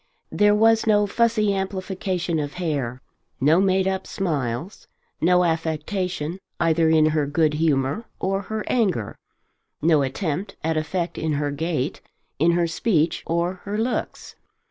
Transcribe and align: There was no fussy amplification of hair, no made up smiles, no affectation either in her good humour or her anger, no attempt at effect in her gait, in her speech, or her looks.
There 0.31 0.55
was 0.55 0.87
no 0.87 1.05
fussy 1.05 1.53
amplification 1.53 2.39
of 2.39 2.53
hair, 2.55 3.03
no 3.39 3.59
made 3.61 3.87
up 3.87 4.07
smiles, 4.07 4.87
no 5.21 5.43
affectation 5.43 6.39
either 6.59 6.89
in 6.89 7.05
her 7.09 7.27
good 7.27 7.53
humour 7.53 8.05
or 8.19 8.41
her 8.41 8.63
anger, 8.65 9.15
no 9.79 10.01
attempt 10.01 10.55
at 10.63 10.75
effect 10.75 11.19
in 11.19 11.33
her 11.33 11.51
gait, 11.51 12.01
in 12.39 12.53
her 12.53 12.65
speech, 12.65 13.21
or 13.27 13.59
her 13.65 13.77
looks. 13.77 14.35